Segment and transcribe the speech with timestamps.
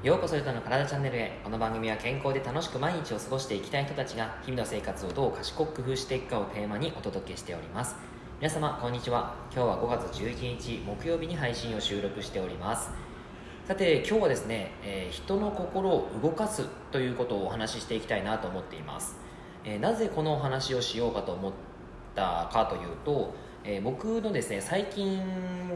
[0.00, 1.40] ようこそゆとの体チャンネルへ。
[1.42, 7.96] この番組は健康で楽しく毎日を過ごしていきたい人たちが日々の生活をどう賢く工夫していくかをテーマにお届けしております。
[8.40, 9.34] 皆様こんにちは。
[9.52, 12.92] 今日は5月11日木曜日に配信を収録しております。
[13.66, 19.18] さて今日はですね、えー、人の心を動かすということをお話ししていきたいなと思っています、
[19.64, 21.52] えー、なぜこのお話をしようかと思っ
[22.14, 25.20] たかというと、えー、僕のですね最近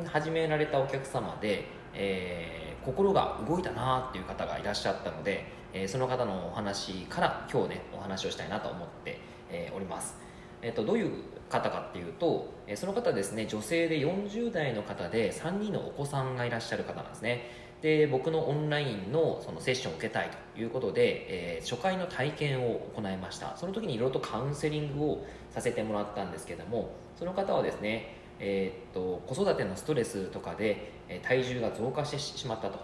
[0.07, 9.19] 始められたお客様で、え心が動いたなっていう方がいらっしゃったので、えー、その方のお話から今日ねお話をしたいなと思って、
[9.51, 10.17] えー、おります、
[10.61, 11.11] えーと、どういう
[11.49, 17.63] 方かっていうと、え、その方ですね女性で40代の方で3人のお子さんがいらっしゃる方なんですね。
[17.83, 23.57] で僕のオンラインのそのセッションを受けたいということで、えー、初回の体験を行いました。
[23.57, 32.79] その時にいろいろとカウンセリングをさせてもらったんですけどもその方はですねえー、っと子育てのストレスとかで、体重が増加してしまったと、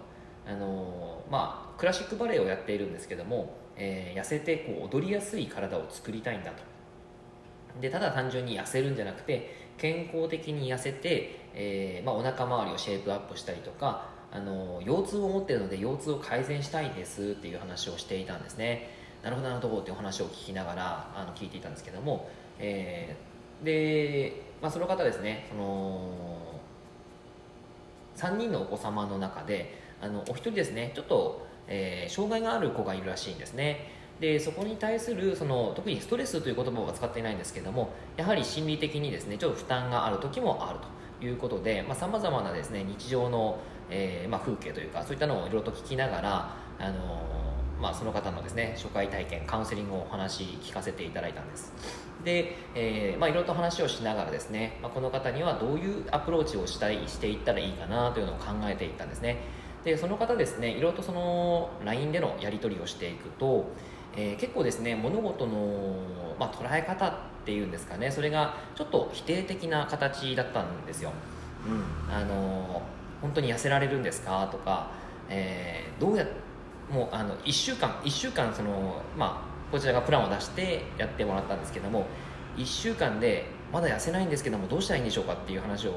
[0.46, 6.62] あのまあ、クラシックバレエをやっているんですけども、えー、痩せてこう踊りやすい体を作りたいんだと。
[7.80, 18.90] でただ単純に痩せるんじゃなくて健康的に痩せて、えーまあ、お腹周りをシェイプアップしたりとかあの腰痛を持っているので腰痛を改善したいですっていう話をしていたんですね。
[19.22, 26.10] なるほどなるほどっていう話を聞きながらあの聞いていたんですけども、えー、でまあ、その方ですねその
[28.16, 33.96] 3人のお子様の中であのお一人ですねちょっと、えー、障害がある子がいるらしいんですね。
[34.20, 40.98] でそこに対するその特にストレスという言葉は使っていないんですけどもやはり心理的にですねちょっと負担がある時もあると。
[41.20, 43.58] いうことでさまざ、まなですね日常の、
[43.90, 47.22] えーまあ、風景というかそういったのをいろいろと聞きながらあの
[47.80, 51.72] まあ、その方のですね初回体験カウンセリングをお話聞かせていただいたんです。
[52.24, 59.38] で、えーまあ、いろいろと話をしながらですね、まあ、この方にはどういうアプローチをしたいしていったらいいかなというのを考えていったんですね。
[59.84, 63.70] でその方ですねいろいろとその LINE でのやり取りをしていくと、
[64.16, 66.02] えー、結構ですね物事の、
[66.38, 67.12] まあ、捉え方っ
[67.44, 71.12] ていうんですかねそれがちょっと否定的な形だったんですよ、
[71.66, 72.82] うん、あの
[73.22, 74.90] 本当に痩せられるんですかとか、
[75.28, 76.26] えー、どうや
[76.90, 82.06] もうあの1週間1週間そのまあこちらがプランを出してやってもらったんですけども
[82.56, 85.92] 1週間でまだ痩せないんですけどもどうしたらいいんでしょうかっていう話を、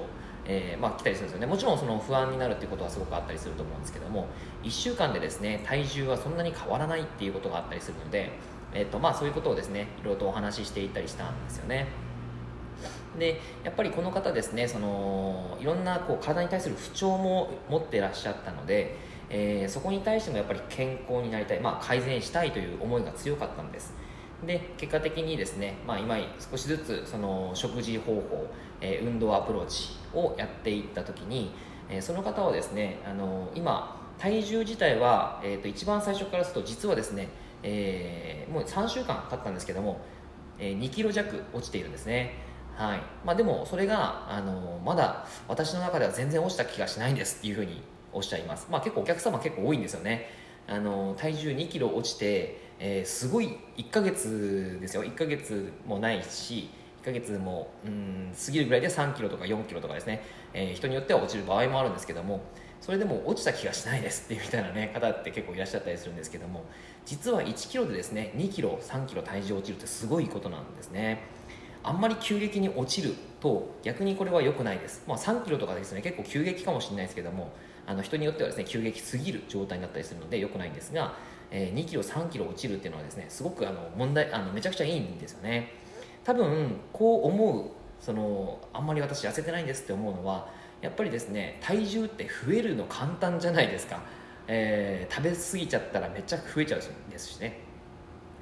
[0.45, 1.47] えー、まあ、来たりするんですよね。
[1.47, 4.27] もちろんその不安になるっていうことはすごくあったりすると思うんですけども
[4.63, 8.31] 1週間でですね体重はそんなに変わらないっていうことがあったりするので、
[8.73, 11.87] えーとまあ、そういうことをですねいろいろとお話ししていったりしたんですよね。
[13.17, 18.97] でやっぱりこの方ですねそのいろんなこう体に対する不調も持ってらっしゃったので
[19.33, 23.93] えー、そこに対してもやっぱり健康になりたい、まあ、改善したいという思いが強かったんです。
[24.45, 26.17] で結果的にですね、まあ、今
[26.51, 28.47] 少しずつその食事方法、
[28.81, 31.51] えー、運動アプローチをやっていった時に、
[31.89, 37.29] えー、その方はですねあの今体重自体は、えー、と一番最初からすると実はですね、
[37.63, 40.01] え、もう3週間経ったんですけども、
[40.59, 42.35] え、2キロ弱落ちているんですね。
[42.75, 43.01] はい。
[43.25, 47.81] まあ、でもそれがあのまだ私の中では全然落ちた気がしないんですっていうふうに
[48.13, 50.27] おっしゃいます、まあ、結構お客様結構多いんですよね。
[50.67, 55.03] あの体重2キロ落ちて、えー、すごい1ヶ月ですよ。
[55.03, 56.69] 1ヶ月もないし
[57.01, 60.23] 1ヶ月もうん過ぎるぐらいで3キロとか4キロとかですね、
[60.53, 62.41] えー、人によっては落ちる場合もあるんですけども
[62.79, 66.63] それでも落ちた気がしないですっていう みたいな、ね、方って結構いらっしゃったりするんですけども
[67.05, 71.23] 実は1キロでですね2キロ3キロ体重落ちるってすごいことなんですね。
[71.83, 77.51] あんまり急激に落ちると逆にこれは良くないです、まあ、3キロとかですね結構急激かもしれないですけども
[77.85, 81.15] あの人によってはですね急激すぎる状態になったりするので良くないんですが、
[81.49, 85.73] えー、2キロ3キロ落ちるっていうのはですねすごくあの問題あのめちゃくちゃいいんですよね。
[86.23, 90.47] 多分こう思うそのあんまり私痩せてないんですって思うのは
[90.81, 94.01] やっぱりですね体重って増えるの簡単じゃないですか、
[94.47, 97.59] えー、食べ過ぎちゃったらめっちゃ増えちゃうんですしね。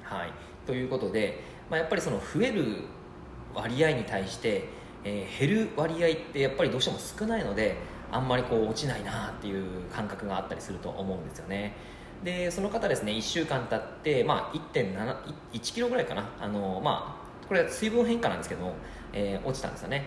[0.02, 0.32] はい。
[0.66, 1.40] ということで、
[1.70, 2.84] まあ、やっぱりその増える
[3.54, 4.64] 割合に対して、
[5.04, 7.76] えー、減る割合ってやっぱりどうしても少ないので
[8.12, 11.74] あんまりこう落ちないなっていう感覚があったりすると思うんですよね。
[12.24, 16.28] でその方ですね1週間経って、まあ、1.71キロぐらいかな。
[16.40, 18.74] あの、まあ、これは水分変化なんですけど、
[19.12, 20.04] えー、落ちたんですよね。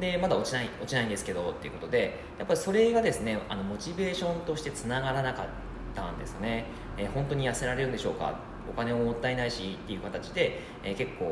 [0.00, 5.46] でまだ落ちない落ちないんですけどっていうことでやっぱりそれがですねあのモチベーションとしてつながらなかっ
[5.94, 6.64] たんですよね、
[6.98, 8.34] えー、本当に痩せられるんでしょうか？
[8.68, 11.24] お金ももったいないしっていう形で、えー、結構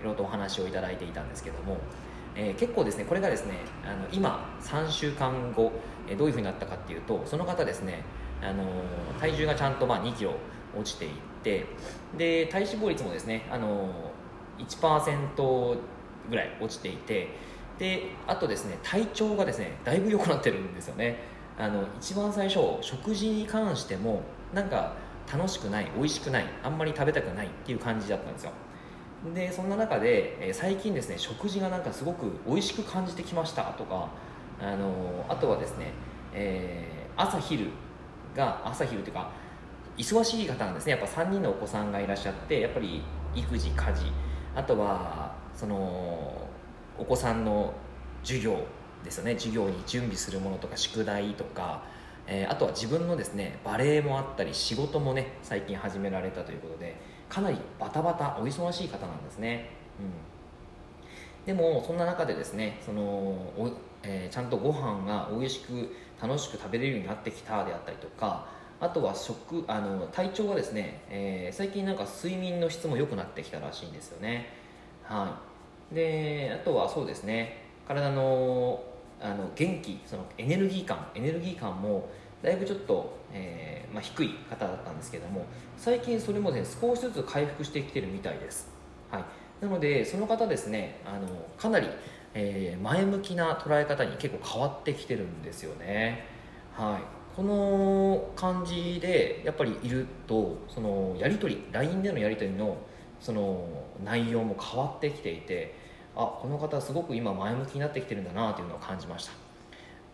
[0.00, 1.78] いろいろとお話をいただいていたんですけども。
[2.34, 5.72] えー、結構ですねこれがですねあの今3週間後、
[6.08, 8.04] えー、どういうふうになったかっていうとその方ですね
[8.42, 8.64] あの
[9.20, 10.34] 体重がちゃんとまあ2キロ
[10.76, 11.12] 落ちていっ
[11.42, 11.66] て
[12.16, 13.88] で体脂肪率もですねあの
[14.58, 15.76] 1%
[16.30, 17.28] ぐらい落ちていて
[17.78, 21.30] であとですね体調がですねだいぶ良くなってるんですよね。
[21.58, 24.22] あの一番最初食事に関しても
[24.54, 24.94] なんか
[25.30, 28.52] 楽しくない美味しくないあんまり食べたくないっていう感じだったんですよ。
[29.34, 34.08] でそんな中で、えー、最近ですね食事がなんかすごく美味しく感じてきましたとか
[34.60, 35.92] あのあとはですね、
[36.32, 37.68] えー、朝昼
[38.34, 39.30] が朝昼というか
[39.96, 40.92] 忙しい方なんですね。
[40.92, 43.02] やっぱ3人のお子さんがいらっしゃってやっぱり
[43.34, 44.10] 育児家事
[44.54, 46.48] あとはその
[46.98, 47.74] お子さんの
[48.22, 48.64] 授業
[49.04, 49.34] ですよね。
[49.34, 51.82] 授業に準備するものとか宿題とか、
[52.26, 56.96] えー、あとは自分のですねバレエもあったり仕事もね最近始められたということで
[57.32, 68.44] かなりバタバタお忙しい方なんですね、うん、でもそんな中でですねそのお、えー、ちゃんとご飯が美味しく楽しく食べれるようになってきたであったりとか
[68.80, 74.48] あとは食あの体調がですね、えー、最近なんか睡眠の質も良くなってきたらしいんですよね。
[75.04, 75.38] は
[75.90, 75.94] い。
[75.94, 78.82] であとはそうですね体の
[79.20, 82.08] あの元気そのエネルギー感エネルギー感も
[82.42, 85.46] だいぶちょっと、えー、まあ、低い方だったんですけども
[85.76, 88.68] 最近それもね少しずつ回復してきてるみたいです、
[89.10, 89.24] はい、
[89.60, 91.88] なのでその方ですねあのかなり、
[92.34, 96.24] えー、前向きな捉え方に結構変わってきてるんですよね。
[96.74, 97.22] はい。
[97.36, 102.76] この感じでやっぱりいるとそのやり取り LINE でのやり取りの
[103.20, 103.66] その
[104.04, 105.74] 内容も変わってきていて
[106.14, 109.41] あこの方すごく今前向きになってきてるんだなというのを感じました。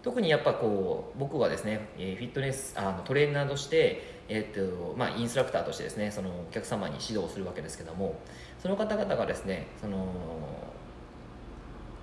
[0.02, 8.14] 特にやっぱこう僕はですねフィットネスあのトレーナーとして、えーとまあ、インストラクターとしてですねそのお客様に指導するわけですけども
[8.62, 10.06] その方々がですねその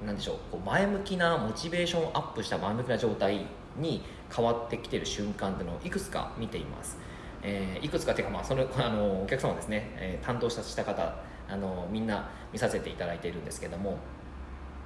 [0.06, 3.46] なんでしょうこう前向きなモチベーションアップした前向きな状態
[3.78, 4.02] に
[4.34, 6.98] 変わってきてる瞬間っていうのをいくつか見ています、
[7.42, 11.16] えー、いくつかっていうか、まあ、そのあのお客様ですね、えー、担当した方
[11.48, 13.98] あのみんな見させていただいているんですけども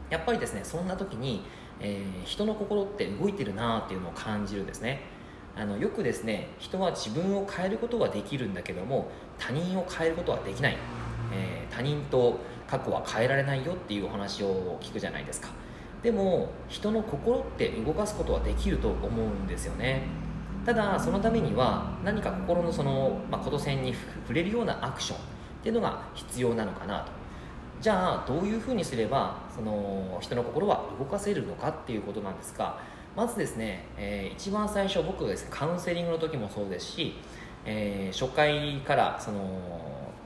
[0.10, 1.44] やっぱりですねそんな時に、
[1.80, 5.02] えー、人の心って動いてるなっていうのを感じるんですね。
[5.56, 10.78] あのよくですね人は自分を変えることはできるんだけども他人を変えることはできない、
[11.34, 15.50] えー、他人と過去は変えられないよっていうお話を聞くじゃないですか。
[16.02, 20.04] でも人の心って動かすことはできると思うんですよね。
[20.66, 25.22] ただそのためには何か心のその、まあ、こと線に触れるようなアクションっ
[25.64, 27.19] ていうのが必要なのかなと。
[27.82, 32.80] じゃあどういうふうにすればその人の心は動かせるのかっていうことなんですが
[33.16, 37.16] まずですね、えー、一番最初僕がですねカウンセリングの時もそうですし、
[37.66, 39.40] えー、初回からその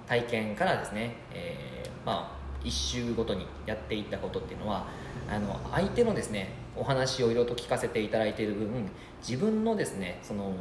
[0.08, 4.88] 体験からですね、えー、まあ1週ごとにやっていったことっていうのは
[5.30, 8.90] あの相手のですねお話をいろいろと聞かせていただいている分
[9.28, 10.54] 自分のですねその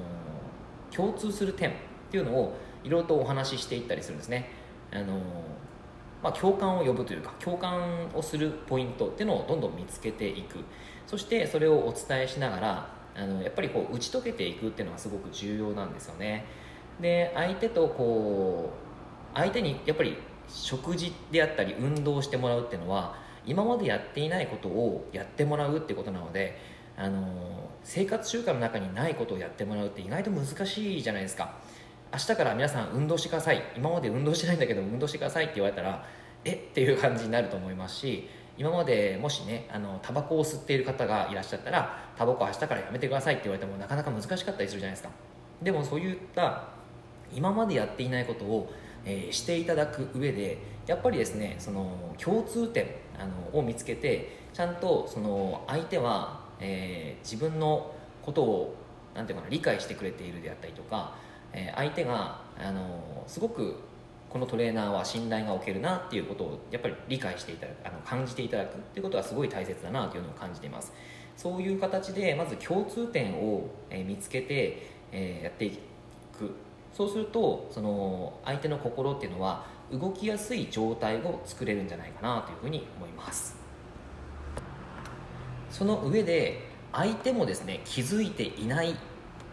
[0.90, 1.72] 共通する点っ
[2.10, 4.50] ていうのをいろいろとお話ししていったりするんですね。
[4.92, 5.18] あの、
[6.22, 10.58] まあ、共感を呼ぶというか共感をするポイントっていうのをどんどん見つけていく。
[11.06, 16.46] そしてそれをお伝えしながらあのやっぱりこう打ち解けていくっていうのがすごく重要なんですよね。
[17.00, 18.70] で相手とこ
[19.34, 20.16] う相手にやっぱり
[20.48, 26.58] 食事であったり運動してもらうっていうのは今までやっていないことをやってもらうってことなので
[26.96, 31.58] あの生活習慣の中にないことをやってもらうって意外と難しいじゃないですか。
[32.12, 33.62] 明日から皆さん運動してください。
[33.74, 36.04] 今まで運動してないんだけど運動してくださいって言われたら
[36.44, 36.52] え？
[36.52, 38.28] っていう感じになると思いますし
[38.58, 45.08] 今までもしねあのタバコを吸っている方がいらっしゃったらタバコ明日からやめてくださいって言われてもなかなか難しかったりするじゃないですか。
[45.62, 46.64] でもそういった
[47.32, 48.70] 今までやっていないことを、
[49.06, 58.76] えー、していただく上でやっぱりですねその共通点あのを見つけてちゃんとその相手は、えー、自分のことを
[59.14, 61.16] なんていうかな理解してくれているであったりとか、
[61.52, 63.76] え、相手があのすごく
[64.30, 70.92] このトレーナーは信頼がおけるなっていうことをやっぱり理解していただくあの感じていただくっていうことはすごい大切だなというのを感じています。
[71.36, 75.78] そういう形でまず共通点を、え見つけて、え、やってい
[76.38, 76.54] く。
[76.94, 83.56] そうするとその相手の心っていうのは動きやすい状態を作れるんじゃないかなというふうに思います。
[85.70, 86.60] その上で
[86.92, 88.94] 相手もですね気づいていない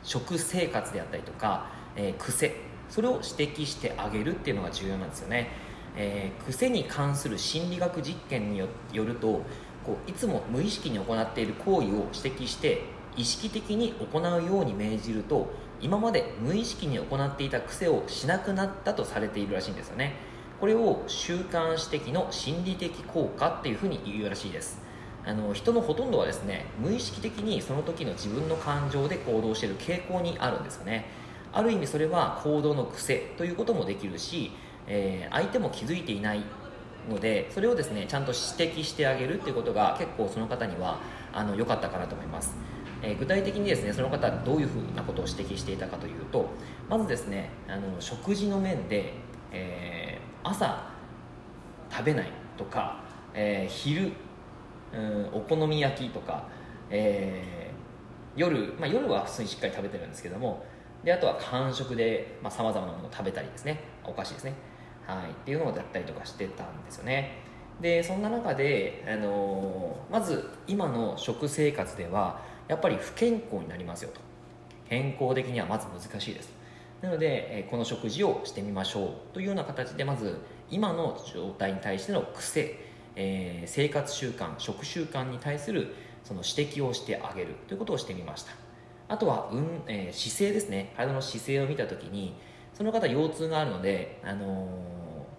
[0.04, 2.56] 食生活であったりとか、えー、癖
[2.90, 5.50] それを指摘してあげるっていうのが重要なんですよね、
[5.98, 9.44] えー、癖に関する心理学実験によると
[9.86, 12.84] こういつも無意識に行っている行為を指摘して
[13.18, 15.52] 意識的に行うように命じると
[15.82, 20.16] 今まで無意識に行っていた癖をしなくなったとされているらしいんですよね。
[20.60, 24.82] これを習慣指摘の心理的効果っていうふうに言うらしいです。
[25.26, 31.06] あの人のほとんどはですね無意識的にその時の自分の感情で行動している傾向にあるんですよね。
[31.52, 34.52] ある意味それは行動の癖ということもできるし、
[34.88, 36.44] えー、相手も気づいていない
[37.10, 41.00] のでそれをですねちゃんと指摘してあげるっていうことが結構その方には
[41.34, 42.56] あの良かったかなと思います。
[43.02, 46.50] えー、具体的にですねその方どういうふうなことを指摘していたかというと
[46.90, 49.14] まずですねあの食事の面で、
[49.54, 50.92] えー、朝
[51.90, 53.02] 食べないとか、
[53.34, 54.12] えー、昼
[54.94, 56.44] うんお好み焼きとか、
[56.90, 60.66] えー、夜、まあ、夜は普通にしっかり食べてるんですけども
[61.04, 63.80] であとは間食でさまざ、まなものを食べたりですね。
[64.06, 64.54] お菓子ですね、
[65.06, 67.38] はい、っていうのをやったりとかしてたんですよね。
[67.80, 74.20] でそんな中で、あのー、まず今の食生活ではやっぱり不健康になりますよと。
[74.90, 76.52] 健康的にはまず難しいです。
[77.02, 79.34] なので、この食事をしてみましょう。
[79.34, 80.40] というような形でまず
[80.70, 82.76] 今の状態に対しての癖、
[83.16, 87.56] えー、生活習慣食習慣に対するその指摘をしてあげる。
[87.68, 88.69] ということをしてみました。
[89.10, 90.94] あとは、うんえー、姿勢ですね。
[90.96, 92.36] 体の姿勢を見た時に
[92.74, 94.68] その方腰痛があるので、あの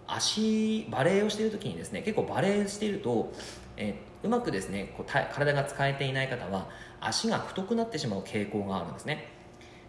[0.08, 3.32] ー、足バレエをしている時にですね結構バレエしていると、
[3.76, 6.68] えー、うまくですねこう体が使えていない方は
[7.00, 9.28] 足が太くなってしまう傾向があるんですね。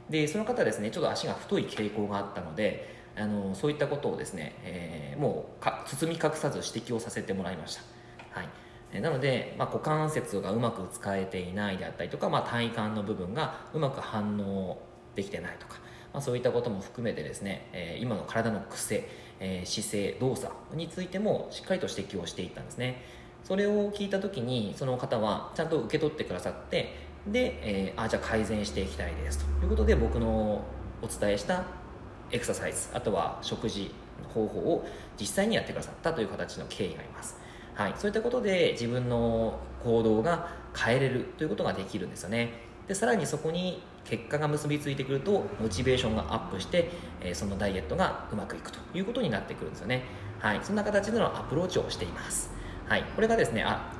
[0.09, 7.81] でその方ですねちょっと足が太い傾向があったのであのそういったことをですね、えー、もう包み隠さず指摘をさせてもらいました、
[8.31, 8.50] はい。
[9.00, 14.79] なので、まあ、股関節がうまく使えていないであったりとか、まあ、体幹の部分がうまく反応
[15.15, 15.79] できてないとか、
[16.13, 19.07] まあ、そういったことも含めてですね、えー、今の体の癖、
[19.39, 23.01] えー、姿勢動作についてもしっかりと指摘をしていったんですね。
[23.43, 26.93] それを聞いた時にその方はちゃんと受け取ってくださって
[27.27, 30.63] で、えー、あじゃあ改善していきたいですということで僕の
[31.01, 31.63] お伝えした
[32.31, 33.93] エクササイズあとは食事
[34.33, 34.88] 方法を
[35.19, 37.38] 実際にやってくださったという形の経緯があります。
[37.74, 42.54] はい、そういったことで自分の行動が変えれるということができるんですよね。
[42.88, 46.90] でさらにそこに結果が結びついてくるとモチベーションがアップして、
[47.22, 50.04] え、そのダイエットがうまくいくということになってくるんですよね。
[50.40, 50.60] はい。
[50.63, 52.51] そんな形でのアプローチをしています。
[52.88, 53.04] はい。
[53.16, 53.94] これがですねあ